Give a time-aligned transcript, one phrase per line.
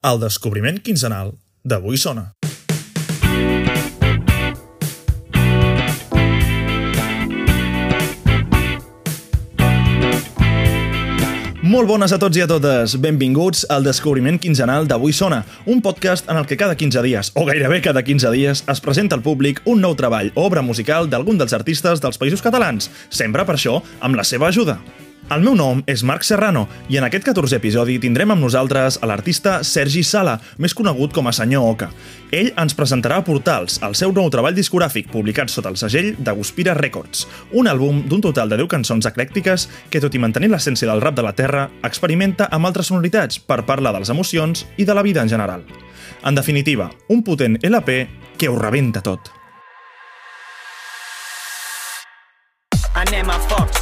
[0.00, 2.22] El descobriment quinzenal d'Avui Sona.
[11.60, 12.94] Molt bones a tots i a totes.
[12.96, 17.44] Benvinguts al descobriment quinzenal d'Avui Sona, un podcast en el que cada 15 dies, o
[17.44, 21.36] gairebé cada 15 dies, es presenta al públic un nou treball o obra musical d'algun
[21.36, 24.80] dels artistes dels països catalans, sempre per això amb la seva ajuda.
[25.30, 29.06] El meu nom és Marc Serrano i en aquest 14è episodi tindrem amb nosaltres a
[29.06, 31.86] l'artista Sergi Sala, més conegut com a Senyor Oca.
[32.34, 36.34] Ell ens presentarà a Portals, el seu nou treball discogràfic publicat sota el segell de
[36.34, 40.90] Guspira Records, un àlbum d'un total de 10 cançons eclèctiques que, tot i mantenir l'essència
[40.90, 44.88] del rap de la terra, experimenta amb altres sonoritats per parlar de les emocions i
[44.88, 45.62] de la vida en general.
[46.26, 49.38] En definitiva, un potent LP que ho rebenta tot.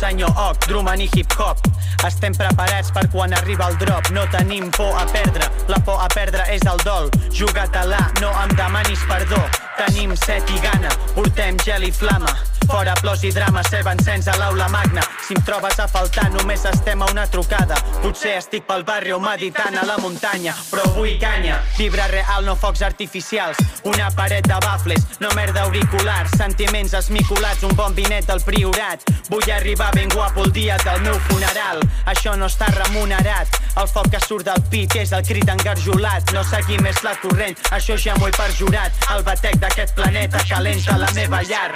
[0.08, 1.58] Senyor Oc, Drummond i hip-hop.
[2.06, 4.08] Estem preparats per quan arriba el drop.
[4.16, 7.10] No tenim por a perdre, la por a perdre és el dol.
[7.28, 9.42] Juga-te-la, no em demanis perdó.
[9.76, 12.58] Tenim set i gana, portem gel i flama.
[12.69, 15.00] Fora plors i drama, ceb encens a l'aula magna.
[15.24, 17.78] Si em trobes a faltar, només estem a una trucada.
[18.02, 21.56] Potser estic pel barri o meditant a la muntanya, però vull canya.
[21.78, 23.56] Vibra real, no focs artificials.
[23.89, 26.36] Una paret de bafles, no merda auriculars.
[26.36, 29.08] Sentiments esmicolats, un bon vinet del priorat.
[29.33, 31.80] Vull arribar ben guapo el dia del meu funeral.
[32.05, 33.58] Això no està remunerat.
[33.80, 36.36] El foc que surt del pit és el crit engarjolat.
[36.36, 39.08] No seguir més la corrent, això ja m'ho he perjurat.
[39.16, 41.72] El batec d'aquest planeta calenta la meva llar.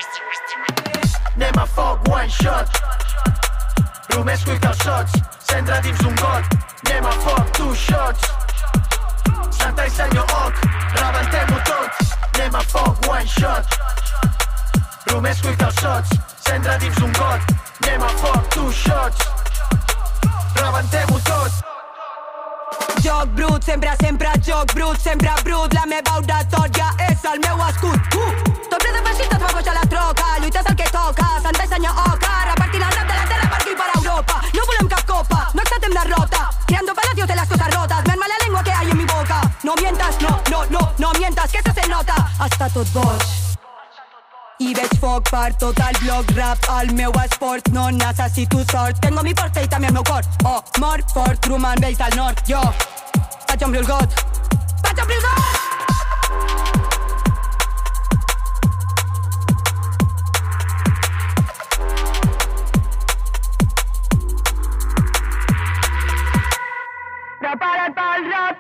[1.35, 2.69] Anem a foc, one shot.
[4.13, 5.15] Només cuic els sots,
[5.49, 6.45] cendra dins un got.
[6.85, 8.29] Anem a foc, two shots.
[9.57, 10.61] Santa i senyor Oc,
[10.99, 11.91] rebentem-ho tot.
[12.35, 13.65] Anem a foc, one shot.
[15.09, 16.13] Només cuic els sots,
[16.45, 17.41] cendra dins un got.
[17.81, 19.25] Anem a foc, two shots.
[20.61, 21.53] Rebentem-ho tot.
[23.03, 25.73] Joc brut, sempre, sempre joc brut, sempre brut.
[25.81, 28.21] La meva oratòria és el meu escut.
[28.21, 28.52] Uh!
[28.73, 30.27] Tot ple de passi, tot m'aboja la troca.
[30.41, 32.31] Lluites el que toca, Santa i senyor Oca.
[32.49, 34.39] Repartint el rap de la terra per aquí per Europa.
[34.57, 36.49] No volem cap copa, no acceptem derrota.
[36.71, 38.07] Creando palacios de las cosas rotas.
[38.07, 39.43] Merma la lengua que hay en mi boca.
[39.63, 42.17] No mientas, no, no, no, no mientas, que eso se nota.
[42.49, 43.29] Està tot boig.
[44.63, 49.25] I veig foc per tot el blog rap al meu esport No necessito sort, tengo
[49.27, 52.63] mi porte i també el cor Oh, mort fort, Truman vells al nord Jo
[53.49, 55.82] vaig omplir el got el!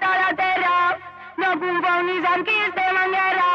[0.00, 0.76] De la terra
[1.42, 3.50] No confonguis amb qui estem en guerra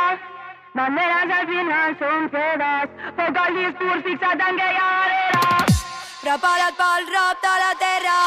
[0.77, 5.73] Banderes al final són seves Poc el discurs fixat en ha darrere
[6.21, 8.19] Prepara't pel rap de la terra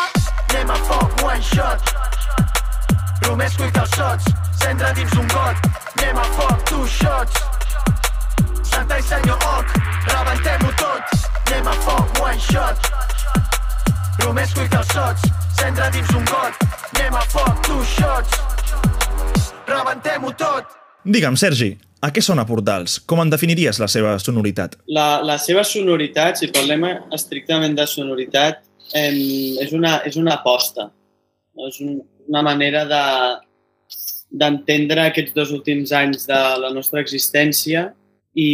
[0.50, 1.90] Anem a foc, one shot.
[3.22, 4.26] Només cuic els sots,
[4.58, 5.68] cendra dins un got.
[5.94, 7.38] Anem a foc, two shots.
[8.72, 9.72] Santa i senyor Oc,
[10.10, 11.14] rebentem-ho tot.
[11.46, 12.90] Anem a foc, one shot.
[14.18, 15.28] Només cuic els sots,
[15.58, 16.56] cendra dins un got.
[16.90, 18.40] Anem a foc, two shots.
[19.68, 20.74] Rebentem-ho tot.
[21.06, 21.70] Digue'm, Sergi,
[22.02, 22.98] a què sona Portals?
[23.08, 24.76] Com en definiries la seva sonoritat?
[24.90, 28.64] La, la seva sonoritat, si parlem estrictament de sonoritat,
[28.98, 29.20] em,
[29.62, 30.90] és, una, és una aposta.
[31.54, 31.70] No?
[31.70, 33.04] És un, una manera de
[34.30, 37.88] d'entendre aquests dos últims anys de la nostra existència
[38.38, 38.50] i,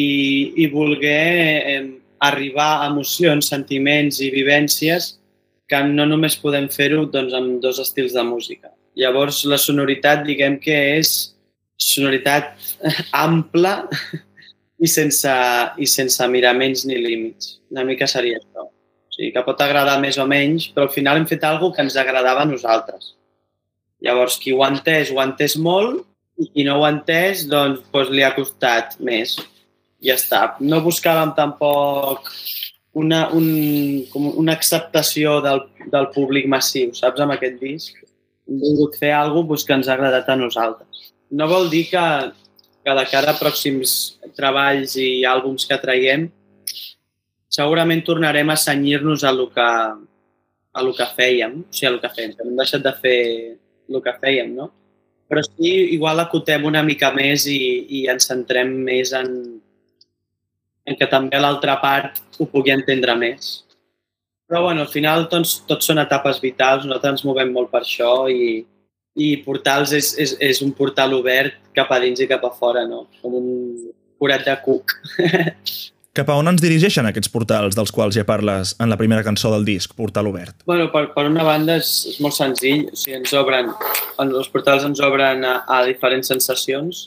[0.57, 1.91] i voler em,
[2.25, 5.11] arribar a emocions, sentiments i vivències
[5.71, 8.71] que no només podem fer-ho doncs, amb dos estils de música.
[8.97, 11.13] Llavors, la sonoritat, diguem que és
[11.77, 12.55] sonoritat
[13.27, 13.75] ampla
[14.81, 15.33] i sense,
[15.77, 17.57] i sense miraments ni límits.
[17.73, 18.69] Una mica seria això.
[18.69, 21.87] O sigui, que pot agradar més o menys, però al final hem fet alguna que
[21.87, 23.15] ens agradava a nosaltres.
[24.05, 26.05] Llavors, qui ho ha entès, ho ha entès molt,
[26.37, 29.39] i qui no ho ha entès, doncs, doncs li ha costat més.
[30.05, 30.43] Ja està.
[30.61, 32.29] No buscàvem tampoc
[32.97, 33.47] una, un,
[34.13, 35.63] com una acceptació del,
[35.93, 38.01] del públic massiu, saps, amb aquest disc.
[38.47, 41.11] Hem volgut fer alguna cosa que ens ha agradat a nosaltres.
[41.37, 42.07] No vol dir que,
[42.87, 46.29] que de cara a pròxims treballs i àlbums que traiem
[47.57, 49.67] segurament tornarem a senyir-nos a lo que,
[50.77, 53.21] a lo que fèiem, o sigui, a lo que fèiem, hem deixat de fer
[53.89, 54.71] el que fèiem, no?
[55.27, 57.59] Però sí, igual acotem una mica més i,
[57.99, 59.33] i ens centrem més en,
[60.87, 63.67] en que també l'altra part ho pugui entendre més.
[64.47, 68.29] Però bueno, al final doncs, tot són etapes vitals, nosaltres ens movem molt per això
[68.31, 68.61] i,
[69.19, 72.87] i Portals és, és, és un portal obert cap a dins i cap a fora,
[72.87, 73.09] no?
[73.23, 73.51] Com un
[74.21, 74.95] forat de cuc.
[76.17, 79.51] Cap a on ens dirigeixen aquests portals dels quals ja parles en la primera cançó
[79.53, 80.63] del disc, Portal Obert?
[80.65, 83.69] Bueno, per, per una banda és, és molt senzill, o sigui, ens obren,
[84.25, 87.03] els portals ens obren a, a diferents sensacions.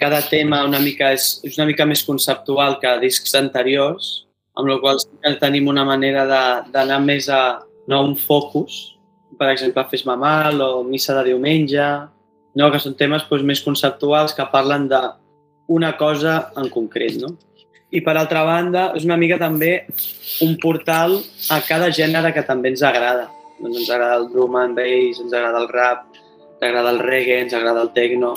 [0.00, 4.24] Cada tema una mica és, és una mica més conceptual que discs anteriors,
[4.58, 6.24] amb la qual cosa tenim una manera
[6.72, 8.94] d'anar més a no, un focus,
[9.38, 11.86] per exemple, Fes-me mal o Missa de diumenge,
[12.54, 12.70] no?
[12.70, 17.18] que són temes doncs, més conceptuals que parlen d'una cosa en concret.
[17.22, 17.34] No?
[17.94, 19.86] I per altra banda, és una mica també
[20.42, 21.20] un portal
[21.54, 23.28] a cada gènere que també ens agrada.
[23.60, 26.06] Doncs ens agrada el drum and bass, ens agrada el rap,
[26.56, 28.34] ens agrada el reggae, ens agrada el techno.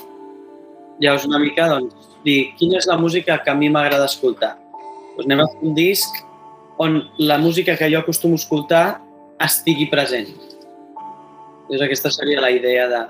[1.03, 4.55] Llavors una mica, doncs, dir quina és la música que a mi m'agrada escoltar.
[5.15, 6.21] Doncs anem a fer un disc
[6.81, 8.85] on la música que jo acostumo a escoltar
[9.45, 10.29] estigui present.
[11.67, 13.03] Doncs aquesta seria la idea de,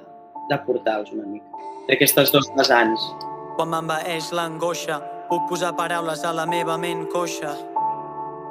[0.49, 3.11] de portals una mica, d'aquestes dos vessants.
[3.57, 7.49] Quan m'envaeix l'angoixa, Puc posar paraules a la meva ment coixa.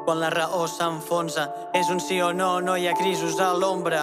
[0.04, 4.02] Quan la raó s'enfonsa, és un sí o no, no hi ha crisos a l'ombra.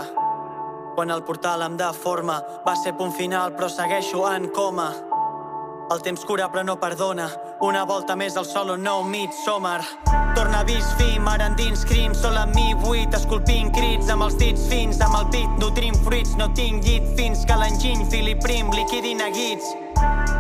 [0.96, 4.90] Quan el portal em deforma, va ser punt final, però segueixo en coma.
[5.94, 7.28] El temps cura però no perdona,
[7.62, 9.84] una volta més al sol un nou midsummer.
[10.34, 14.64] Torna vist fi, mar endins crims, sol amb mi buit, esculpint crits amb els dits
[14.72, 19.14] fins, amb el pit nutrint fruits, no tinc llit fins que l'enginy fili prim, liquidi
[19.20, 19.70] neguits.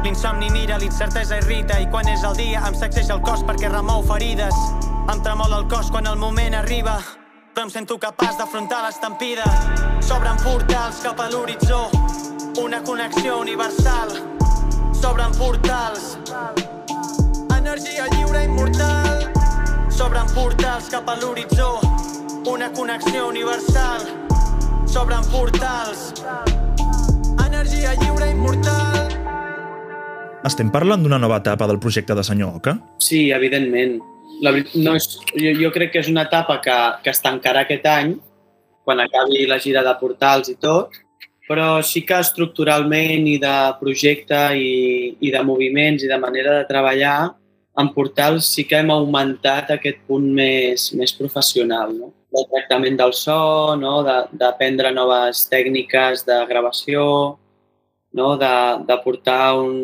[0.01, 4.01] L'insomni mira, l'incertesa irrita i quan és el dia em sacseja el cos perquè remou
[4.09, 4.57] ferides.
[5.05, 6.97] Em tremola el cos quan el moment arriba,
[7.53, 9.45] però em sento capaç d'afrontar l'estampida.
[10.01, 11.85] S'obren portals cap a l'horitzó,
[12.57, 14.32] una connexió universal.
[15.03, 16.03] S'obren portals,
[17.51, 19.25] energia lliure immortal.
[19.91, 21.81] S'obren portals cap a l'horitzó,
[22.47, 24.05] una connexió universal.
[24.87, 26.05] S'obren portals,
[27.35, 29.11] energia lliure immortal.
[30.47, 32.77] Estem parlant d'una nova etapa del projecte de Senyor Oca?
[33.03, 33.99] Sí, evidentment.
[34.39, 37.91] La, no és, jo, jo crec que és una etapa que, que es tancarà aquest
[37.91, 38.15] any,
[38.87, 40.95] quan acabi la gira de portals i tot,
[41.53, 46.65] però sí que estructuralment i de projecte i, i de moviments i de manera de
[46.65, 47.35] treballar,
[47.77, 52.09] en portals sí que hem augmentat aquest punt més, més professional, no?
[52.33, 53.37] del tractament del so,
[53.77, 53.99] no?
[54.33, 57.03] d'aprendre noves tècniques de gravació,
[58.17, 58.33] no?
[58.41, 58.53] de,
[58.89, 59.77] de portar un,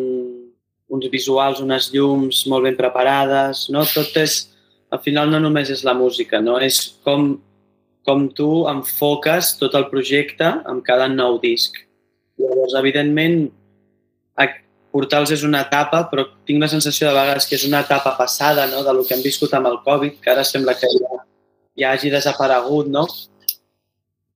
[0.89, 3.85] uns visuals, unes llums molt ben preparades, no?
[3.85, 4.39] Tot és,
[4.89, 6.57] al final no només és la música, no?
[6.57, 7.35] És com,
[8.07, 11.77] com tu enfoques tot el projecte amb cada nou disc.
[12.39, 13.49] Llavors, evidentment,
[14.91, 18.65] Portals és una etapa, però tinc la sensació de vegades que és una etapa passada
[18.71, 18.81] no?
[18.85, 21.19] de lo que hem viscut amb el Covid, que ara sembla que ja,
[21.77, 23.05] ja hagi desaparegut, no?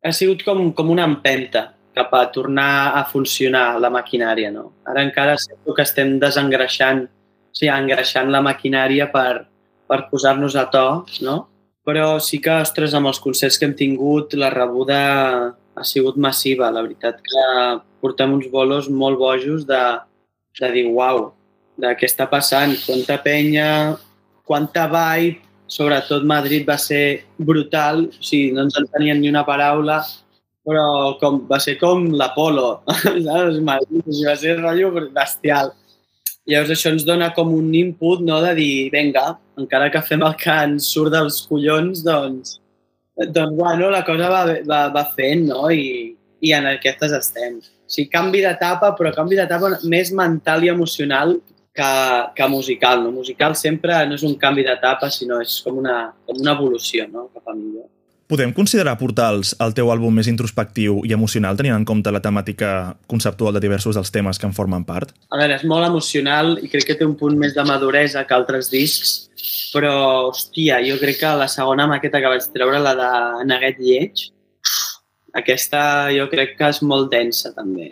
[0.03, 4.51] Ha sigut com, com una empenta, cap a tornar a funcionar la maquinària.
[4.53, 4.67] No?
[4.89, 9.47] Ara encara sento que estem desengreixant, o sigui, engreixant la maquinària per,
[9.89, 10.87] per posar-nos a to,
[11.25, 11.37] no?
[11.83, 14.99] Però sí que, ostres, amb els concerts que hem tingut, la rebuda
[15.75, 16.71] ha sigut massiva.
[16.71, 17.45] La veritat que
[18.03, 19.83] portem uns bolos molt bojos de,
[20.59, 21.31] de dir, uau,
[21.79, 23.69] de què està passant, quanta penya,
[24.47, 25.41] quanta vibe,
[25.73, 30.01] sobretot Madrid va ser brutal, o sigui, no ens entenien ni una paraula,
[30.63, 32.83] però com, va ser com l'Apolo,
[33.25, 33.59] saps?
[33.65, 35.73] Va ser rotllo bestial.
[36.49, 39.29] Llavors això ens dona com un input no, de dir, vinga,
[39.59, 42.57] encara que fem el que ens surt dels collons, doncs,
[43.29, 45.69] doncs bueno, la cosa va, va, va fent, no?
[45.71, 46.11] I,
[46.43, 47.61] i en aquestes estem.
[47.63, 51.37] O sigui, canvi d'etapa, però canvi d'etapa més mental i emocional
[51.73, 51.89] que,
[52.35, 53.03] que musical.
[53.03, 53.11] No?
[53.11, 57.29] Musical sempre no és un canvi d'etapa, sinó és com una, com una evolució no?
[57.33, 57.87] cap a millor.
[58.31, 62.95] Podem considerar Portals el teu àlbum més introspectiu i emocional, tenint en compte la temàtica
[63.11, 65.11] conceptual de diversos dels temes que en formen part?
[65.27, 68.37] A veure, és molt emocional i crec que té un punt més de maduresa que
[68.37, 69.13] altres discs,
[69.75, 69.93] però,
[70.29, 73.11] hòstia, jo crec que la segona maqueta que vaig treure, la de
[73.51, 74.27] Neguet Lleig,
[75.35, 75.83] aquesta
[76.15, 77.91] jo crec que és molt densa, també,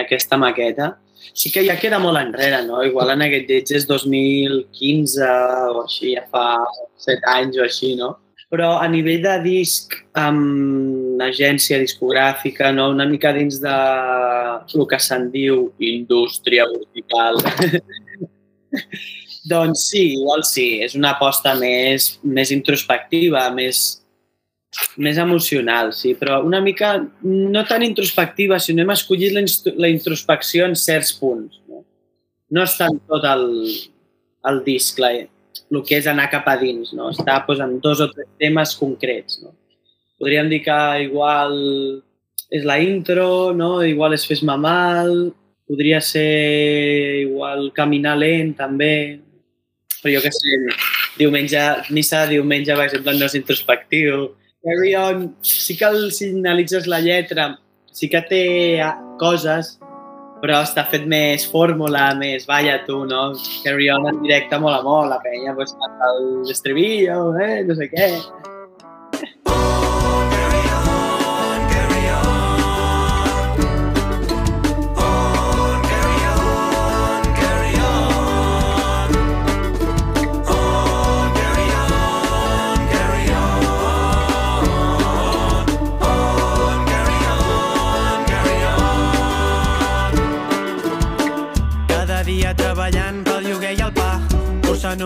[0.00, 0.94] aquesta maqueta.
[1.36, 2.80] Sí que ja queda molt enrere, no?
[2.86, 5.26] Igual en aquest lleig és 2015
[5.74, 6.46] o així, ja fa
[7.04, 8.14] 7 anys o així, no?
[8.52, 12.90] Però a nivell de disc amb agència discogràfica, no?
[12.94, 13.76] una mica dins de
[14.74, 17.40] el que se'n diu indústria musical,
[19.50, 23.82] doncs sí, igual sí, és una aposta més, més introspectiva, més,
[24.96, 29.44] més emocional, sí, però una mica no tan introspectiva, sinó hem escollit la,
[29.76, 31.60] la introspecció en certs punts.
[31.66, 31.82] No,
[32.54, 33.48] no és tant tot el,
[34.50, 35.14] el disc, la,
[35.70, 37.10] el que és anar cap a dins, no?
[37.14, 39.54] Està pues, en dos o tres temes concrets, no?
[40.20, 41.56] Podríem dir que igual
[42.50, 43.82] és la intro, no?
[43.84, 45.12] Igual és fes-me mal,
[45.66, 49.18] podria ser igual caminar lent també,
[50.00, 50.58] però jo que sé,
[51.18, 54.28] diumenge, missa de diumenge, per exemple, no és introspectiu.
[54.66, 57.50] Carry on, sí que el, si analitzes la lletra,
[57.92, 58.44] sí que té
[59.18, 59.76] coses,
[60.42, 63.30] però està fet més fórmula, més balla tu, no?
[63.64, 65.76] Carry on en directe mola molt, la penya pues,
[66.10, 67.64] el estribillo, eh?
[67.68, 68.10] no sé què.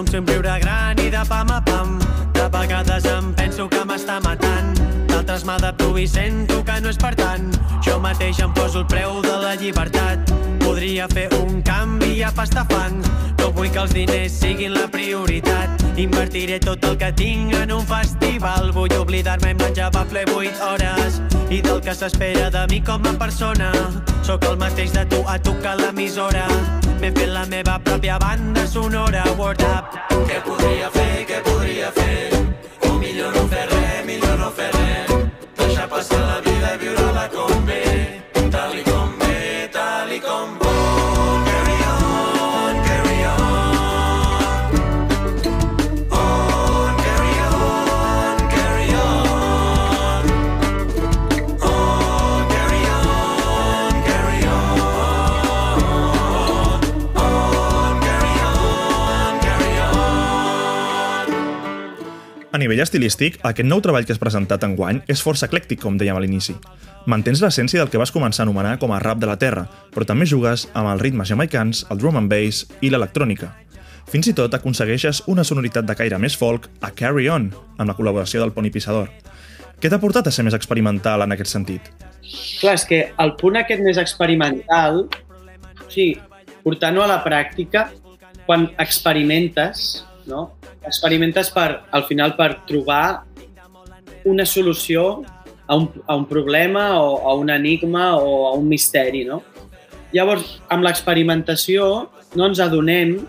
[0.00, 1.98] Un somriure gran i de pam a pam.
[2.32, 4.72] De vegades em penso que m'està matant,
[5.10, 7.50] d'altres m'adapto i sento que no és per tant.
[7.84, 12.64] Jo mateix em poso el preu de la llibertat, podria fer un canvi a pasta
[12.70, 13.02] fang.
[13.40, 17.84] No vull que els diners siguin la prioritat, invertiré tot el que tinc en un
[17.84, 18.72] festival.
[18.72, 23.12] Vull oblidar-me i menjar bafle 8 hores i del que s'espera de mi com a
[23.20, 23.72] persona.
[24.22, 26.46] Sóc el mateix de tu a tocar l'emissora.
[27.00, 29.24] M'he fet la meva pròpia banda sonora.
[29.36, 29.79] Word up.
[30.60, 31.29] Què podria
[62.60, 66.18] nivell estilístic, aquest nou treball que has presentat en guany és força eclèctic, com dèiem
[66.18, 66.54] a l'inici.
[67.10, 69.64] Mantens l'essència del que vas començar a anomenar com a rap de la terra,
[69.94, 73.50] però també jugues amb els ritmes jamaicans, el drum and bass i l'electrònica.
[74.10, 77.48] Fins i tot aconsegueixes una sonoritat de caire més folk a Carry On,
[77.78, 79.08] amb la col·laboració del Pony Pissador.
[79.80, 81.88] Què t'ha portat a ser més experimental en aquest sentit?
[82.60, 85.06] Clar, és que el punt aquest més experimental,
[85.88, 86.18] sigui,
[86.62, 87.88] portant-ho a la pràctica,
[88.44, 90.50] quan experimentes, no?
[90.86, 93.24] Experimentes per, al final per trobar
[94.24, 95.22] una solució
[95.66, 99.24] a un, a un problema o a un enigma o a un misteri.
[99.24, 99.42] No?
[100.12, 103.20] Llavors, amb l'experimentació no ens adonem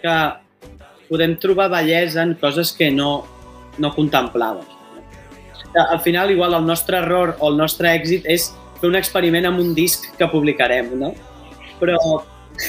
[0.00, 0.16] que
[1.10, 3.26] podem trobar bellesa en coses que no,
[3.78, 4.64] no contemplàvem.
[5.76, 8.48] Al final, igual, el nostre error o el nostre èxit és
[8.80, 11.12] fer un experiment amb un disc que publicarem, no?
[11.80, 11.98] Però,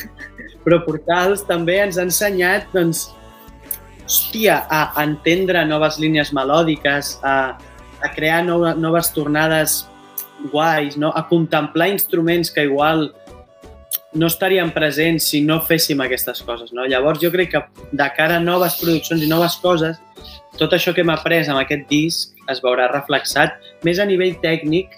[0.65, 3.07] però Portals també ens ha ensenyat, doncs,
[4.07, 7.57] hòstia, a entendre noves línies melòdiques, a,
[8.01, 9.83] a crear nova, noves tornades
[10.51, 11.11] guais, no?
[11.11, 13.11] a contemplar instruments que igual
[14.13, 16.71] no estarien presents si no féssim aquestes coses.
[16.73, 16.87] No?
[16.87, 19.99] Llavors jo crec que de cara a noves produccions i noves coses,
[20.57, 24.95] tot això que hem après amb aquest disc es veurà reflexat més a nivell tècnic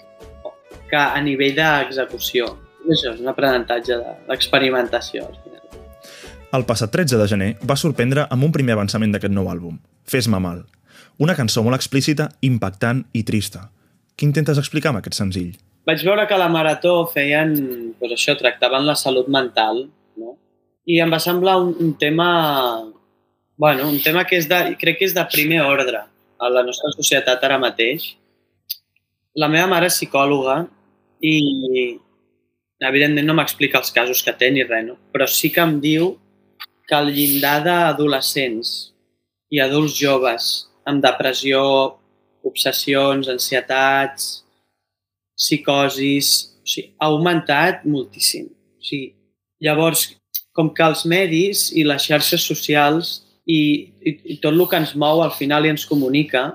[0.90, 2.54] que a nivell d'execució.
[2.86, 5.26] Això és un aprenentatge de l'experimentació.
[5.26, 5.49] al final.
[6.50, 9.76] El passat 13 de gener va sorprendre amb un primer avançament d'aquest nou àlbum,
[10.10, 10.64] Fes-me mal.
[11.22, 13.68] Una cançó molt explícita, impactant i trista.
[14.18, 15.52] Què intentes explicar amb aquest senzill?
[15.86, 17.52] Vaig veure que a la Marató feien,
[18.00, 19.84] doncs això, tractaven la salut mental,
[20.18, 20.34] no?
[20.90, 22.26] I em va semblar un, un tema,
[23.54, 26.90] bueno, un tema que és de, crec que és de primer ordre a la nostra
[26.96, 28.16] societat ara mateix.
[29.38, 30.64] La meva mare és psicòloga
[31.22, 31.36] i
[32.90, 34.98] evidentment no m'explica els casos que té ni res, no?
[35.14, 36.16] però sí que em diu
[36.90, 38.74] que el llindar d'adolescents
[39.54, 40.50] i adults joves
[40.90, 41.62] amb depressió,
[42.46, 44.30] obsessions, ansietats,
[45.38, 46.30] psicosis,
[46.60, 48.50] o sigui, ha augmentat moltíssim.
[48.50, 49.12] O sigui,
[49.64, 50.08] llavors,
[50.56, 53.60] com que els medis i les xarxes socials i,
[54.02, 56.50] i, i tot el que ens mou al final i ens comunica,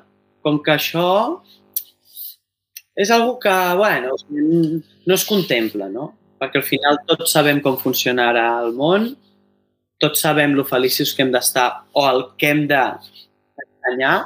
[0.45, 1.07] com que això
[2.95, 6.13] és algo que, bueno, no es contempla, no?
[6.39, 9.09] Perquè al final tots sabem com funciona ara el món,
[10.05, 14.17] tots sabem lo feliços que hem d'estar o el que hem d'ensenyar,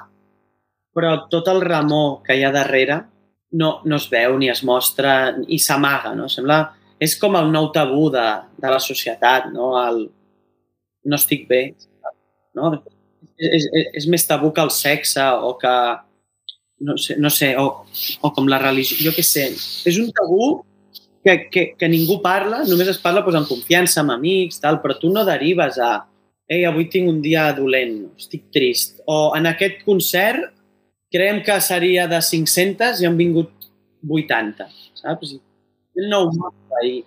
[0.95, 2.99] però tot el remor que hi ha darrere
[3.51, 6.29] no, no es veu ni es mostra i s'amaga, no?
[6.31, 6.65] Sembla...
[6.99, 8.25] És com el nou tabú de,
[8.59, 9.69] de la societat, no?
[9.79, 10.01] El,
[11.07, 11.61] no estic bé,
[12.59, 12.73] no?
[13.39, 15.71] És, és, és més tabú que el sexe o que
[16.83, 17.69] no sé, no sé o,
[18.19, 19.47] o com la religió, jo què sé.
[19.87, 20.49] És un tabú
[21.29, 24.97] que, que, que ningú parla, només es parla doncs, en confiança, amb amics, tal, però
[24.97, 25.91] tu no derives a
[26.49, 28.97] ei, avui tinc un dia dolent, estic trist.
[29.05, 30.49] O en aquest concert
[31.13, 33.69] creiem que seria de 500 i han vingut
[34.01, 34.65] 80,
[34.97, 35.35] saps?
[36.09, 37.03] Nou món ahir.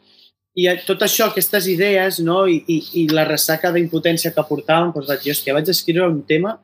[0.54, 2.44] i tot això, aquestes idees, no?
[2.46, 6.22] I, i, i la ressaca d'impotència que portàvem, doncs vaig dir, hòstia, vaig escriure un
[6.28, 6.58] tema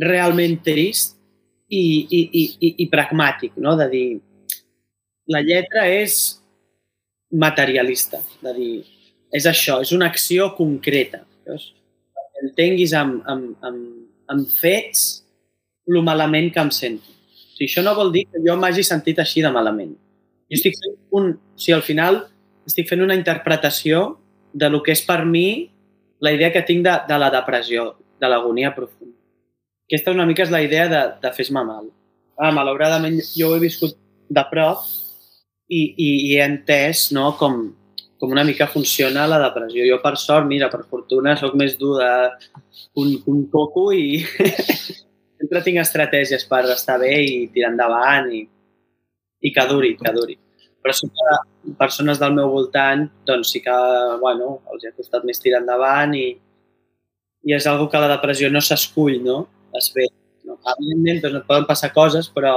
[0.00, 1.18] realment trist
[1.68, 3.76] i, i, i, i, i pragmàtic, no?
[3.78, 4.06] De dir,
[5.30, 6.39] la lletra és
[7.30, 8.72] materialista, de dir,
[9.32, 11.22] és això, és una acció concreta.
[11.46, 11.56] Que
[12.42, 13.86] entenguis amb, amb, amb,
[14.32, 15.22] amb fets
[15.90, 17.10] lo malament que em sento.
[17.10, 19.92] O sigui, això no vol dir que jo m'hagi sentit així de malament.
[20.50, 21.32] Jo estic fent un...
[21.36, 22.24] O sigui, al final
[22.66, 24.18] estic fent una interpretació
[24.52, 25.70] de lo que és per mi
[26.20, 29.16] la idea que tinc de, de la depressió, de l'agonia profunda.
[29.88, 31.88] Aquesta una mica és la idea de, de fes-me mal.
[32.38, 33.96] Ah, malauradament jo ho he viscut
[34.30, 34.84] de prop
[35.70, 37.62] i, i, i he entès no, com,
[38.20, 39.86] com una mica funciona la depressió.
[39.86, 42.10] Jo, per sort, mira, per fortuna, sóc més dur de
[43.00, 44.20] un, un coco i
[45.40, 48.44] sempre tinc estratègies per estar bé i tirar endavant i,
[49.40, 50.38] i que duri, que duri
[50.80, 53.76] però sí que persones del meu voltant doncs sí que
[54.20, 56.28] bueno, els ha costat més tirar endavant i,
[57.44, 59.42] i és algo que la depressió no s'escull, no?
[59.76, 60.08] Es ve.
[60.44, 60.56] No?
[60.74, 62.54] Evidentment, doncs et poden passar coses, però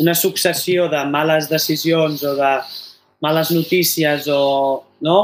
[0.00, 2.52] una successió de males decisions o de
[3.20, 5.18] males notícies o no?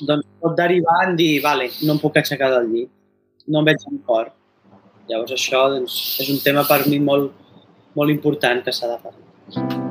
[0.00, 2.90] doncs pot derivar en dir, vale, no em puc aixecar del llit,
[3.46, 4.32] no em veig en cor.
[5.10, 7.32] Llavors això doncs, és un tema per mi molt,
[7.98, 9.81] molt important que s'ha de parlar.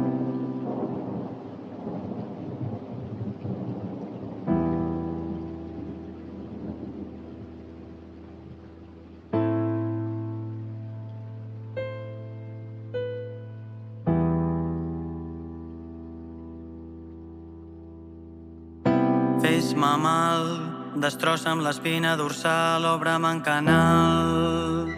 [21.01, 24.91] Destrossa'm l'espina dorsal, obre'm en canal.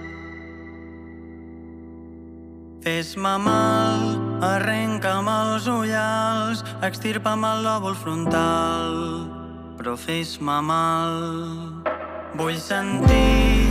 [2.83, 4.01] Fes-me mal,
[4.43, 8.97] arrenca'm els ullals, extirpa'm el lòbul frontal,
[9.79, 11.15] però fes-me mal.
[12.35, 13.63] Vull sentir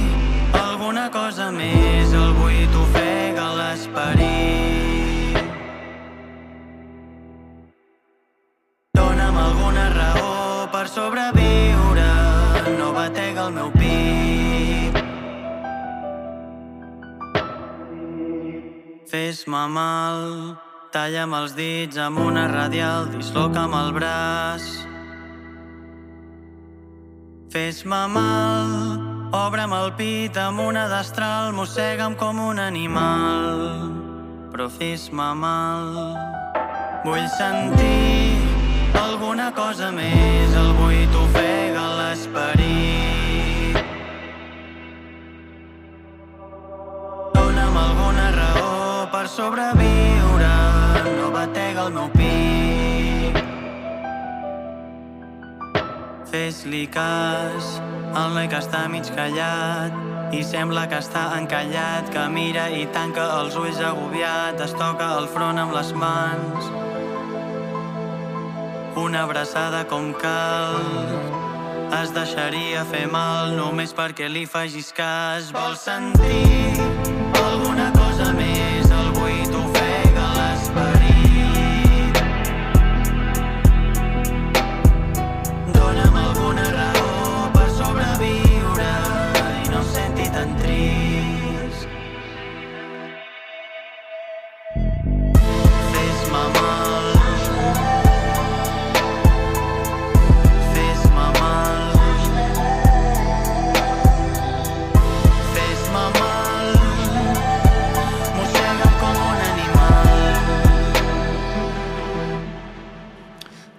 [0.57, 5.37] alguna cosa més, el buit ofega l'esperit.
[8.97, 11.52] Dóna'm alguna raó per sobreviure,
[19.43, 20.21] Fes-me mal,
[20.95, 24.69] talla'm els dits amb una radial, disloca'm el braç.
[27.51, 28.71] Fes-me mal,
[29.35, 33.67] obre'm el pit amb una destral, mossega'm com un animal,
[34.55, 35.91] però fes-me mal.
[37.03, 38.39] Vull sentir
[39.03, 42.92] alguna cosa més, el buit ofega l'esperit.
[49.23, 50.55] Per sobreviure,
[51.17, 53.37] no batega el meu pit.
[56.33, 57.69] Fes-li cas
[58.19, 63.29] al noi que està mig callat i sembla que està encallat, que mira i tanca
[63.37, 66.73] els ulls agobiat, es toca el front amb les mans.
[69.07, 70.83] Una abraçada com cal
[72.03, 75.55] es deixaria fer mal només perquè li facis cas.
[75.55, 77.12] Vol sentir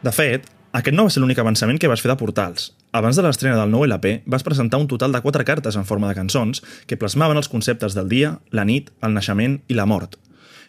[0.03, 2.73] De fet, aquest no va ser l'únic avançament que vas fer de Portals.
[2.97, 6.09] Abans de l'estrena del nou LP, vas presentar un total de quatre cartes en forma
[6.09, 10.17] de cançons que plasmaven els conceptes del dia, la nit, el naixement i la mort.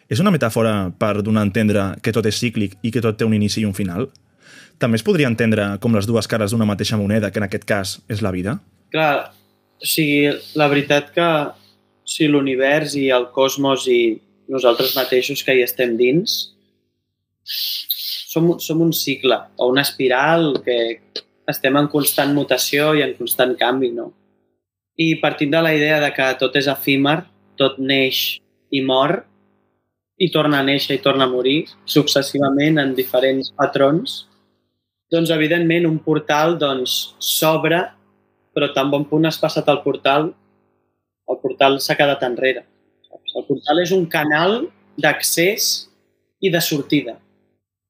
[0.07, 3.27] És una metàfora per donar a entendre que tot és cíclic i que tot té
[3.27, 4.07] un inici i un final?
[4.79, 7.97] També es podria entendre com les dues cares d'una mateixa moneda, que en aquest cas
[8.07, 8.59] és la vida?
[8.95, 9.33] Clar,
[9.81, 11.29] o sigui, la veritat que
[12.07, 14.15] si l'univers i el cosmos i
[14.47, 16.55] nosaltres mateixos que hi estem dins
[18.35, 20.99] som, som un cicle o una espiral que
[21.47, 24.09] estem en constant mutació i en constant canvi, no?
[24.99, 27.21] I partint de la idea de que tot és efímer,
[27.59, 28.41] tot neix
[28.75, 29.21] i mor,
[30.17, 34.23] i torna a néixer i torna a morir successivament en diferents patrons,
[35.11, 37.81] doncs evidentment un portal doncs s'obre,
[38.55, 40.31] però tan bon punt has passat el portal,
[41.29, 42.63] el portal s'ha quedat enrere.
[43.09, 43.35] Saps?
[43.35, 44.63] El portal és un canal
[45.01, 45.89] d'accés
[46.39, 47.19] i de sortida.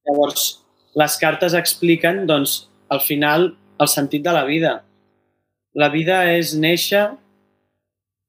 [0.06, 0.48] Llavors,
[0.96, 3.50] les cartes expliquen, doncs, al final,
[3.82, 4.78] el sentit de la vida.
[5.76, 7.08] La vida és néixer,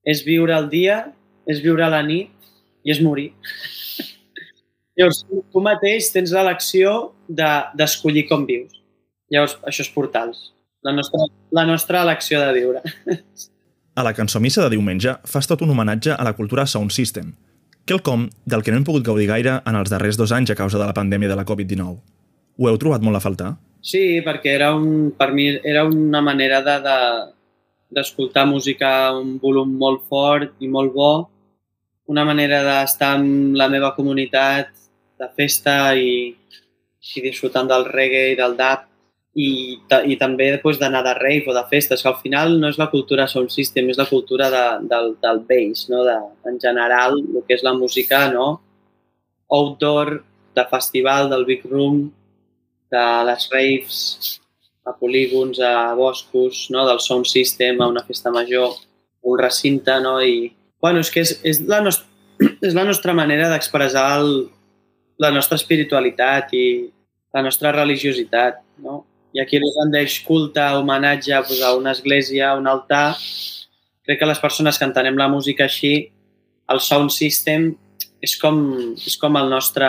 [0.06, 1.02] és viure el dia,
[1.46, 2.32] és viure la nit
[2.86, 3.30] i és morir.
[4.96, 6.96] Llavors, tu mateix tens l'elecció
[7.28, 8.80] d'escollir de, com vius.
[9.32, 10.50] Llavors, això és portals.
[10.86, 12.82] La nostra, la nostra elecció de viure.
[13.96, 17.30] A la cançó missa de diumenge fas tot un homenatge a la cultura Sound System,
[17.86, 20.78] quelcom del que no hem pogut gaudir gaire en els darrers dos anys a causa
[20.78, 21.96] de la pandèmia de la Covid-19.
[22.58, 23.54] Ho heu trobat molt a faltar?
[23.86, 26.96] Sí, perquè era un, per mi era una manera de, de,
[27.94, 31.12] d'escoltar música a un volum molt fort i molt bo,
[32.10, 34.72] una manera d'estar amb la meva comunitat
[35.20, 36.34] de festa i,
[37.14, 38.84] i disfrutant del reggae i del dub
[39.36, 39.48] i,
[40.08, 42.88] i també després d'anar de rave o de festes, que al final no és la
[42.92, 46.04] cultura sound system, és la cultura de, del, del bass, no?
[46.06, 46.16] de,
[46.48, 48.48] en general, el que és la música no?
[49.52, 50.22] outdoor,
[50.56, 52.06] de festival, del big room,
[52.90, 53.98] de les raves,
[54.88, 56.86] a polígons, a boscos, no?
[56.88, 58.72] del sound system, a una festa major,
[59.26, 60.14] un recinte, no?
[60.22, 62.08] I, bueno, és que és, és, la, nostra,
[62.64, 64.06] és la nostra manera d'expressar
[65.20, 66.64] la nostra espiritualitat i
[67.36, 69.02] la nostra religiositat, no?
[69.36, 73.16] I aquí ens deix culte, homenatge pues, a una església, a un altar.
[74.06, 76.08] Crec que les persones que entenem la música així,
[76.72, 77.74] el sound system
[78.24, 78.62] és com,
[78.96, 79.88] és com el nostre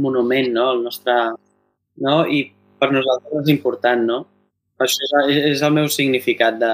[0.00, 0.70] monument, no?
[0.72, 1.14] El nostre,
[2.00, 2.22] no?
[2.24, 2.46] I
[2.80, 4.18] per nosaltres és important, no?
[4.80, 6.72] Això és, és el meu significat de,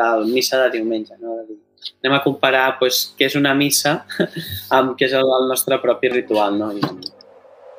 [0.00, 1.36] del missa de diumenge, no?
[1.42, 1.60] De dir,
[2.00, 3.98] anem a comparar pues, què és una missa
[4.80, 6.72] amb què és el, el nostre propi ritual, no?
[6.72, 7.16] I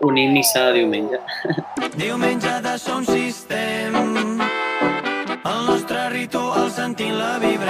[0.02, 1.20] unir missa de diumenge.
[1.98, 3.29] Diumenge de son system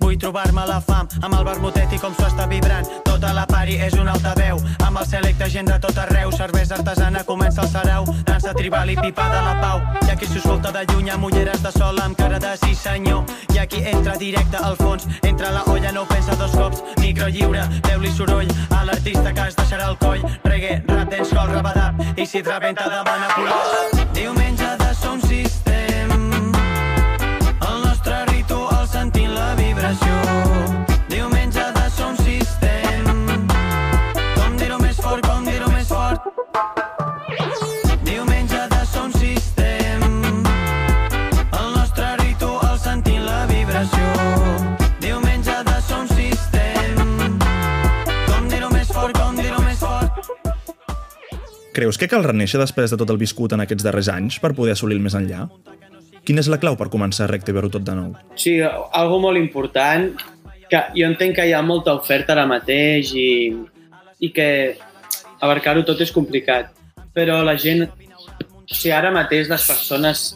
[0.00, 2.88] Vull trobar-me la fam amb el vermutet i com s'ho està vibrant.
[3.04, 6.32] Tota la pari és un altaveu, amb el selecte gent de tot arreu.
[6.32, 9.82] Cervesa artesana comença el sarau, dansa tribal i pipa de la pau.
[10.00, 13.24] Hi ha qui s'escolta de lluny amb ulleres de sol amb cara de sí senyor.
[13.52, 16.82] Hi ha qui entra directe al fons, entra la olla no pensa dos cops.
[17.02, 20.24] Micro lliure, veu-li soroll a l'artista que es deixarà el coll.
[20.44, 24.04] Reggae, rap, dancehall, rabadap, i si et rebenta demana color.
[24.16, 25.49] Diumenge de som sistema
[51.80, 54.74] Creus que cal reneixer després de tot el viscut en aquests darrers anys per poder
[54.74, 55.46] assolir el més enllà?
[56.26, 58.12] Quina és la clau per començar a reactivar-ho tot de nou?
[58.38, 60.10] Sí, algo molt important,
[60.70, 63.30] que jo entenc que hi ha molta oferta ara mateix i,
[64.22, 64.48] i que
[65.40, 66.70] abarcar-ho tot és complicat,
[67.16, 67.86] però la gent,
[68.70, 70.26] si ara mateix les persones,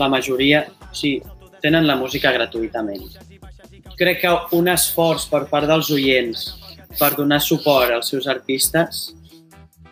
[0.00, 0.64] la majoria,
[0.96, 1.18] sí,
[1.60, 3.04] tenen la música gratuïtament.
[3.96, 6.46] Crec que un esforç per part dels oients
[6.96, 9.10] per donar suport als seus artistes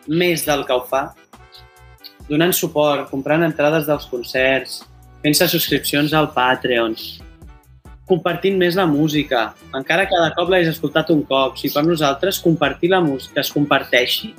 [0.08, 1.06] més del que ho fa,
[2.28, 4.82] donant suport, comprant entrades dels concerts,
[5.24, 6.94] fent-se subscripcions al Patreon,
[8.04, 11.56] compartint més la música, encara cada cop l'hagis escoltat un cop.
[11.56, 14.34] Si per nosaltres compartir la música es comparteixi,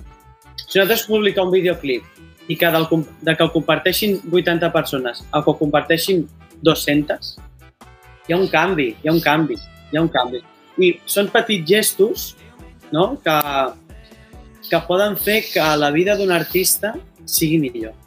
[0.61, 2.05] si nosaltres publicar un videoclip
[2.47, 2.85] i que, del,
[3.25, 6.21] de que el comparteixin 80 persones o que el comparteixin
[6.61, 7.31] 200,
[8.27, 9.57] hi ha un canvi, hi ha un canvi,
[9.89, 10.43] hi ha un canvi.
[10.77, 12.27] I són petits gestos
[12.93, 13.15] no?
[13.25, 13.39] que,
[14.69, 16.93] que poden fer que la vida d'un artista
[17.25, 17.97] sigui millor.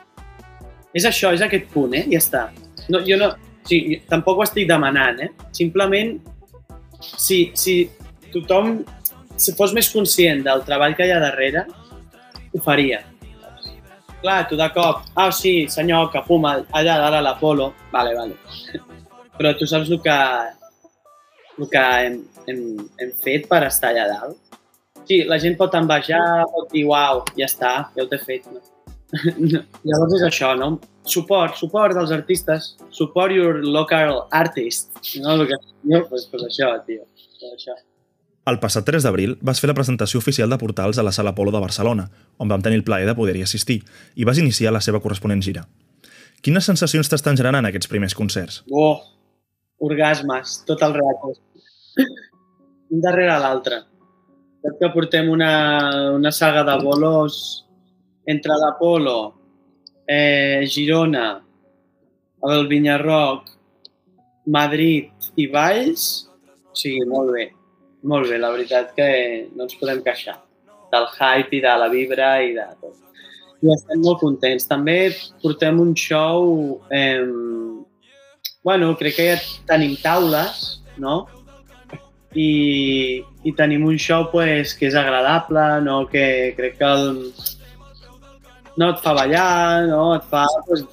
[0.94, 2.06] És això, és aquest punt, eh?
[2.14, 2.46] Ja està.
[2.88, 3.33] No, jo no,
[3.68, 5.31] sí, tampoc ho estic demanant, eh?
[5.57, 6.16] Simplement,
[7.01, 7.83] si, si
[8.33, 8.81] tothom
[9.38, 11.64] si fos més conscient del treball que hi ha darrere,
[12.53, 13.01] ho faria.
[14.18, 18.35] Clar, tu de cop, ah, sí, senyor, que fuma allà dalt a l'Apolo, vale, vale.
[19.38, 20.18] Però tu saps el que,
[21.55, 22.18] el que hem,
[22.51, 22.64] hem,
[22.98, 24.59] hem fet per estar allà dalt?
[25.07, 28.51] Sí, la gent pot envejar, pot dir, uau, ja està, ja ho t'he fet.
[28.51, 28.61] No?
[29.87, 30.74] Llavors és això, no?
[31.08, 34.92] Suport, suport dels artistes, support your local artist.
[35.22, 35.34] No?
[35.34, 36.02] El que, no?
[36.08, 37.06] Pues, pues això, tio.
[37.40, 37.76] Pues això.
[38.48, 41.52] El passat 3 d'abril vas fer la presentació oficial de Portals a la Sala Polo
[41.52, 42.06] de Barcelona,
[42.40, 43.82] on vam tenir el plaer de poder-hi assistir,
[44.16, 45.66] i vas iniciar la seva corresponent gira.
[46.44, 48.62] Quines sensacions t'estan generant aquests primers concerts?
[48.70, 49.02] Oh,
[49.84, 51.34] orgasmes, tot el rato.
[52.94, 53.82] Un darrere l'altre.
[54.64, 55.52] Crec que portem una,
[56.14, 57.66] una saga de bolos
[58.26, 59.18] entre l'Apolo,
[60.08, 61.42] eh, Girona,
[62.48, 63.50] el Vinyarroc,
[64.46, 66.28] Madrid i Valls.
[66.72, 67.48] O sigui, molt bé.
[68.08, 69.08] Molt bé, la veritat que
[69.54, 70.38] no ens podem queixar
[70.92, 72.94] del hype i de la vibra i de tot.
[73.58, 74.68] I estem molt contents.
[74.70, 75.10] També
[75.42, 76.78] portem un show...
[76.94, 77.26] Eh,
[78.64, 79.36] bueno, crec que ja
[79.68, 81.26] tenim taules, no?
[82.38, 86.02] I, i tenim un show pues, que és agradable, no?
[86.10, 87.08] que crec que el,
[88.78, 90.14] no et fa ballar, no?
[90.16, 90.46] et fa...
[90.66, 90.86] Pues,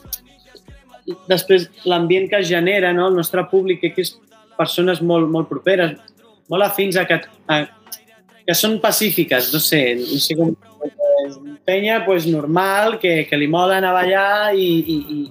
[1.30, 3.10] després, l'ambient que es genera, no?
[3.12, 4.16] el nostre públic, que és
[4.58, 5.94] persones molt, molt properes,
[6.50, 7.20] molt afins a que,
[7.52, 7.60] a,
[8.46, 10.56] que són pacífiques, no sé, no sé com...
[11.66, 15.22] Penya pues, normal, que, que li mola anar a ballar i, i, i,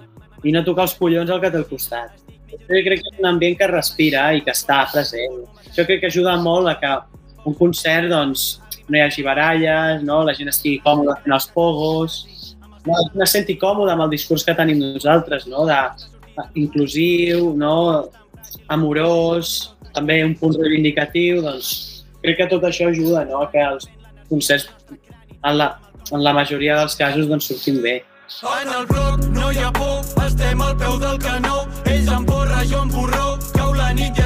[0.49, 2.17] i no tocar els collons al que té al costat.
[2.51, 5.45] Jo crec que és un ambient que respira i que està present.
[5.63, 6.91] Això crec que ajuda molt a que
[7.47, 8.45] un concert doncs,
[8.89, 10.21] no hi hagi baralles, no?
[10.27, 12.19] la gent estigui còmoda fent els pogos,
[12.85, 13.23] no?
[13.23, 15.65] es senti còmoda amb el discurs que tenim nosaltres, no?
[15.69, 15.79] de,
[16.61, 17.75] inclusiu, no?
[18.71, 21.73] amorós, també un punt reivindicatiu, doncs
[22.23, 23.45] crec que tot això ajuda no?
[23.51, 23.87] que els
[24.29, 24.69] concerts
[25.45, 25.69] en la,
[26.11, 27.99] en la majoria dels casos doncs, surtin bé.
[28.41, 31.61] En el bloc no hi ha por, estem al peu del canó.
[31.85, 34.24] Ells amb porra, jo amb porró, cau la nit i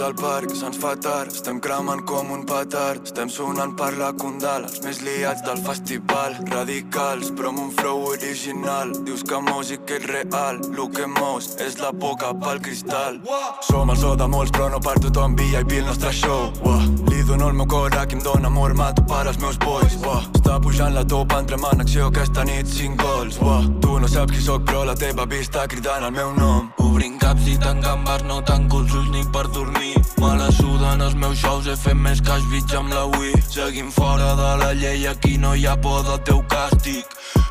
[0.00, 3.02] Nits al parc, se'ns fa tard, estem cremant com un petard.
[3.04, 6.38] Estem sonant per la condal, els més liats del festival.
[6.48, 8.94] Radicals, però amb un flow original.
[9.04, 13.20] Dius que música és real, lo que mous és la boca pel cristal.
[13.68, 16.48] Som el so de molts, però no per tothom VIP el nostre show.
[16.64, 16.80] Uah.
[17.12, 20.00] Li dono el meu cor a qui em dóna amor, mato per als meus boys.
[20.00, 20.24] Uah.
[20.32, 23.36] Està pujant la topa, entrem en acció aquesta nit, cinc gols.
[23.44, 23.66] Uah.
[23.84, 26.79] Tu no saps qui sóc, però la teva vista cridant el meu nom.
[27.20, 29.92] Caps i tancant bars, no tanco els ulls ni per dormir.
[30.20, 33.42] Me la suden els meus shows, he fet més els bits amb la Wii.
[33.48, 37.04] Seguim fora de la llei, aquí no hi ha por del teu càstig.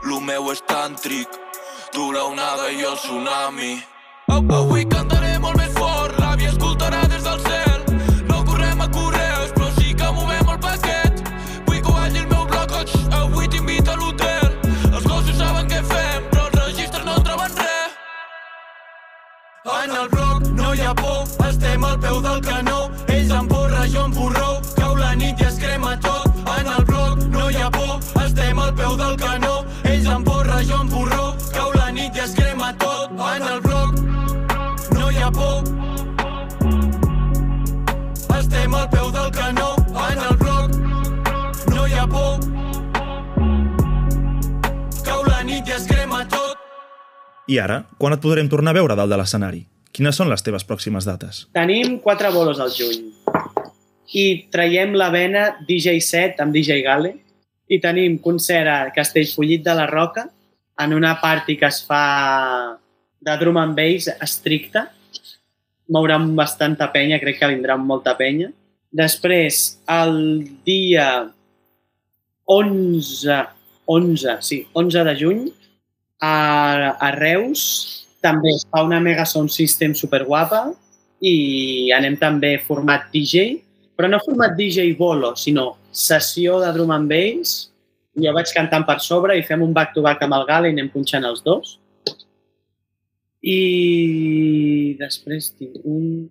[0.03, 1.27] Lo meu és tàntric,
[1.93, 3.73] tu l'onada i el tsunami.
[4.29, 5.18] Avui cantaré
[20.89, 22.89] ha por, estem al peu del canó.
[23.07, 26.25] Ells amb porra, jo amb porró, cau la nit i es crema tot.
[26.57, 29.53] En el bloc no hi ha por, estem al peu del canó.
[29.83, 33.13] Ells amb porra, jo amb porró, cau la nit i es crema tot.
[33.35, 34.01] En el bloc
[34.97, 35.69] no hi ha por,
[38.39, 39.71] estem al peu del canó.
[40.09, 40.77] En el bloc
[41.75, 42.45] no hi ha por,
[45.05, 46.57] cau la nit i es crema tot.
[47.49, 49.67] I ara, quan et podrem tornar a veure dalt de l'escenari?
[49.99, 51.41] Quines són les teves pròximes dates?
[51.51, 53.09] Tenim quatre bolos al juny
[54.15, 57.11] i traiem la vena DJ set amb DJ Gale
[57.67, 60.23] i tenim concert a Castellfollit de la Roca
[60.79, 61.99] en una party que es fa
[63.19, 64.87] de drum and bass estricta.
[65.91, 68.53] Mourà amb bastanta penya, crec que vindrà molta penya.
[68.95, 70.15] Després, el
[70.63, 71.09] dia
[72.47, 73.43] 11,
[73.83, 75.47] 11, sí, 11 de juny,
[76.23, 76.35] a,
[76.95, 80.69] a Reus també es fa una mega sound system superguapa
[81.25, 83.59] i anem també format DJ,
[83.95, 87.69] però no format DJ bolo, sinó sessió de drum and bass.
[88.19, 91.27] Jo vaig cantant per sobre i fem un back-to-back amb el Gala i anem punxant
[91.27, 91.77] els dos.
[93.43, 96.27] I després tinc un...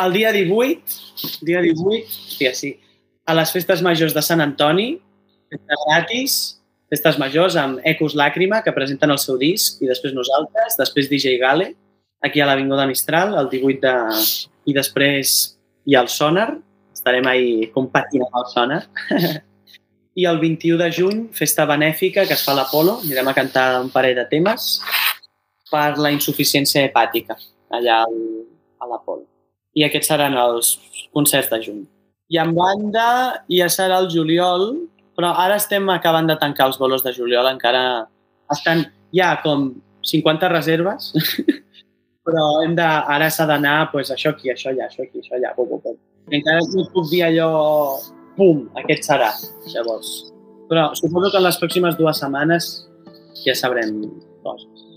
[0.00, 0.98] El dia 18,
[1.44, 2.70] dia 18, hòstia, sí,
[3.26, 4.94] a les festes majors de Sant Antoni,
[5.50, 6.59] gratis,
[6.90, 11.38] festes majors amb Ecos Làcrima, que presenten el seu disc, i després nosaltres, després DJ
[11.40, 11.70] Gale,
[12.20, 13.94] aquí a l'Avinguda Mistral, el 18 de...
[14.68, 15.36] I després
[15.88, 16.50] hi ha el Sonar,
[16.92, 18.82] estarem ahí competint amb el Sonar.
[20.20, 23.66] I el 21 de juny, festa benèfica que es fa a l'Apolo, anirem a cantar
[23.80, 24.76] un parell de temes
[25.70, 27.38] per la insuficiència hepàtica,
[27.72, 28.18] allà al,
[28.82, 29.24] a l'Apolo.
[29.78, 30.74] I aquests seran els
[31.14, 31.84] concerts de juny.
[32.30, 33.06] I en banda
[33.50, 34.72] ja serà el juliol,
[35.20, 37.82] però ara estem acabant de tancar els bolos de juliol, encara
[38.54, 39.74] estan ja com
[40.08, 41.10] 50 reserves,
[42.24, 45.52] però hem de, ara s'ha d'anar, pues, això aquí, això allà, això aquí, això allà,
[45.58, 46.00] pum, pum.
[46.32, 47.50] I encara no puc dir allò,
[48.38, 49.28] pum, aquest serà,
[49.74, 50.16] llavors.
[50.72, 52.72] Però suposo que en les pròximes dues setmanes
[53.44, 53.98] ja sabrem
[54.40, 54.90] coses.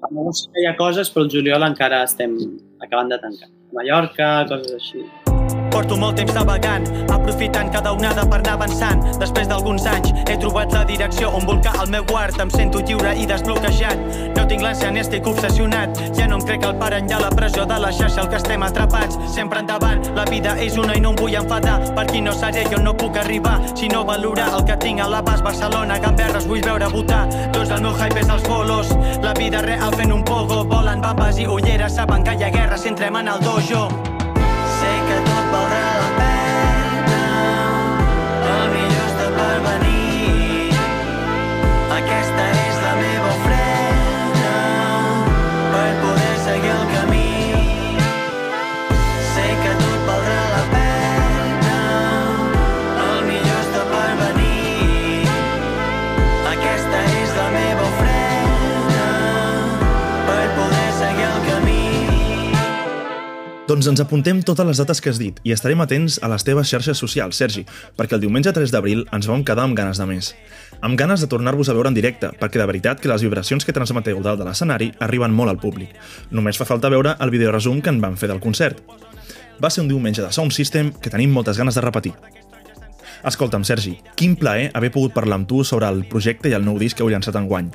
[0.00, 2.38] A Mallorca hi ha coses, però el juliol encara estem
[2.80, 3.52] acabant de tancar.
[3.76, 5.04] Mallorca, coses així.
[5.70, 9.04] Porto molt temps navegant, aprofitant cada onada per anar avançant.
[9.20, 12.40] Després d'alguns anys he trobat la direcció on volcar el meu guard.
[12.40, 14.02] Em sento lliure i desbloquejat.
[14.36, 16.00] No tinc l'ànsia ni estic obsessionat.
[16.16, 18.64] Ja no em crec el pare enllà la pressió de la xarxa al que estem
[18.66, 19.18] atrapats.
[19.34, 21.78] Sempre endavant, la vida és una i no em vull enfadar.
[21.94, 23.58] Per qui no seré jo no puc arribar.
[23.74, 27.26] Si no valorar el que tinc a la base Barcelona, Gamberres vull veure votar.
[27.52, 28.94] Tots el meu hype és els bolos.
[29.22, 30.64] La vida real fent un pogo.
[30.68, 33.88] Volen bambes i ulleres, saben que hi ha guerra si entrem en el dojo.
[35.48, 36.07] Sé que tot
[63.68, 66.70] Doncs ens apuntem totes les dates que has dit i estarem atents a les teves
[66.70, 67.66] xarxes socials, Sergi,
[67.98, 70.30] perquè el diumenge 3 d'abril ens vam quedar amb ganes de més.
[70.80, 73.74] Amb ganes de tornar-vos a veure en directe, perquè de veritat que les vibracions que
[73.76, 75.92] transmeteu dalt de l'escenari arriben molt al públic.
[76.32, 78.80] Només fa falta veure el videoresum que en van fer del concert.
[79.60, 82.14] Va ser un diumenge de Sound System que tenim moltes ganes de repetir.
[83.28, 86.80] Escolta'm, Sergi, quin plaer haver pogut parlar amb tu sobre el projecte i el nou
[86.80, 87.68] disc que heu llançat enguany.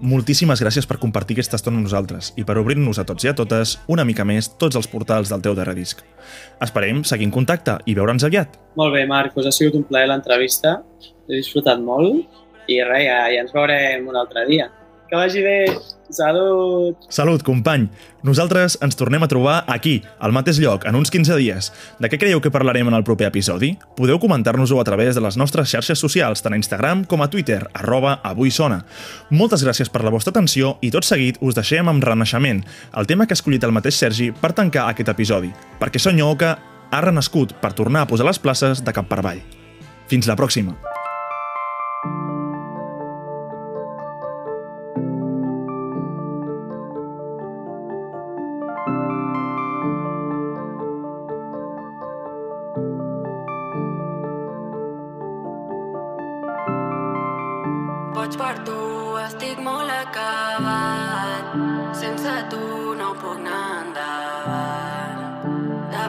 [0.00, 3.34] Moltíssimes gràcies per compartir aquesta estona amb nosaltres i per obrir-nos a tots i a
[3.36, 6.00] totes una mica més tots els portals del teu darrer disc.
[6.64, 8.56] Esperem seguir en contacte i veure'ns aviat.
[8.80, 10.78] Molt bé, Marc, us ha sigut un plaer l'entrevista.
[11.28, 12.24] He disfrutat molt
[12.72, 14.70] i res, ja, ja ens veurem un altre dia.
[15.10, 15.66] Que vagi bé.
[16.10, 16.96] Salut!
[17.08, 17.88] Salut, company!
[18.22, 21.70] Nosaltres ens tornem a trobar aquí, al mateix lloc, en uns 15 dies.
[21.98, 23.72] De què creieu que parlarem en el proper episodi?
[23.98, 27.64] Podeu comentar-nos-ho a través de les nostres xarxes socials, tant a Instagram com a Twitter,
[27.74, 28.84] arroba avui sona.
[29.34, 32.62] Moltes gràcies per la vostra atenció i tot seguit us deixem amb Renaixement,
[32.94, 35.50] el tema que ha escollit el mateix Sergi per tancar aquest episodi,
[35.82, 36.54] perquè Sonyo Oca
[36.90, 39.42] ha renascut per tornar a posar les places de cap per avall.
[40.06, 40.78] Fins la pròxima!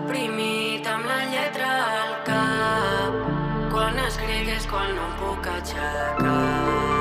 [0.02, 3.20] Deprimit amb la lletra al cap.
[3.74, 7.01] Quan escric és quan no em puc aixecar.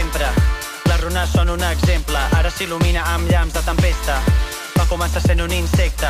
[0.00, 0.26] Sempre.
[0.88, 4.16] Les runes són un exemple, ara s'il·lumina amb llamps de tempesta.
[4.78, 6.08] Va començar sent un insecte,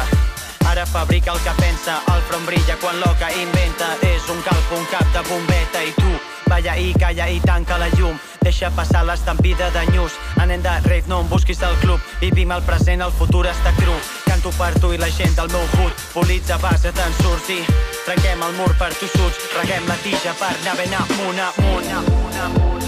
[0.71, 1.99] ara fabrica el que pensa.
[2.15, 5.83] El front brilla quan l'oca inventa, és un calp, un cap de bombeta.
[5.83, 6.13] I tu,
[6.47, 8.19] balla i calla i tanca la llum.
[8.41, 10.15] Deixa passar l'estampida de nyus.
[10.45, 12.01] Anem de rave, no em busquis al club.
[12.21, 13.97] Vivim el present, el futur està cru.
[14.29, 16.07] Canto per tu i la gent del meu hood.
[16.15, 17.61] Polits a base d'ensurts i
[18.07, 19.51] trenquem el mur per tossuts.
[19.59, 22.80] Reguem la tija per anar ben amunt, amunt, amunt, amunt,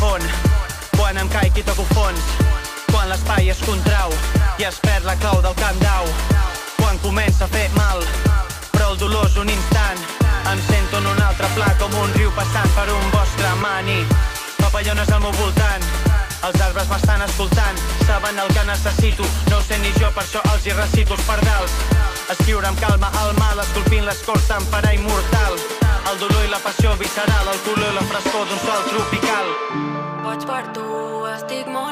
[0.00, 0.22] fon,
[0.96, 2.28] quan em caic i toco fons,
[2.88, 4.12] quan l'espai es contrau
[4.58, 6.08] i es perd la clau del camp d'au,
[6.78, 8.00] quan comença a fer mal,
[8.72, 10.00] però el dolor és un instant,
[10.52, 14.00] em sento en un altre pla com un riu passant per un bosc cremant i
[14.62, 15.84] papallones al meu voltant,
[16.48, 20.40] els arbres m'estan escoltant, saben el que necessito, no ho sé ni jo, per això
[20.54, 21.76] els hi recito els pardals.
[22.32, 25.60] Escriure amb calma el mal, esculpint l'escorça en parar immortal.
[26.10, 29.89] El dolor i la passió visceral, el color i la frescor d'un sol tropical.
[30.60, 31.89] Boig per